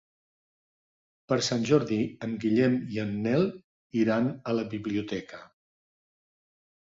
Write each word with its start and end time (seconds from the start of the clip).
Per 1.31 1.35
Sant 1.47 1.67
Jordi 1.71 1.99
en 2.27 2.33
Guillem 2.45 2.77
i 2.95 3.01
en 3.03 3.11
Nel 3.27 3.45
iran 4.05 4.31
a 4.53 4.57
la 4.61 4.65
biblioteca. 4.73 5.45